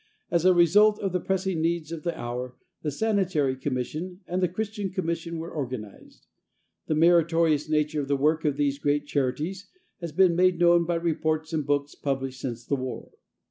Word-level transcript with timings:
As 0.31 0.45
a 0.45 0.53
result 0.55 0.97
of 0.99 1.11
the 1.11 1.19
pressing 1.19 1.61
needs 1.61 1.91
of 1.91 2.01
the 2.01 2.19
hour 2.19 2.55
the 2.81 2.89
Sanitary 2.89 3.55
Commission 3.55 4.21
and 4.25 4.41
the 4.41 4.47
Christian 4.47 4.89
Commission 4.89 5.37
were 5.37 5.51
organized. 5.51 6.25
The 6.87 6.95
meritorious 6.95 7.69
nature 7.69 8.01
of 8.01 8.07
the 8.07 8.17
work 8.17 8.43
of 8.43 8.57
these 8.57 8.79
great 8.79 9.05
charities 9.05 9.69
has 9.99 10.11
been 10.11 10.35
made 10.35 10.57
known 10.57 10.85
by 10.85 10.95
reports 10.95 11.53
and 11.53 11.67
books 11.67 11.93
published 11.93 12.41
since 12.41 12.65
the 12.65 12.75
war. 12.77 13.11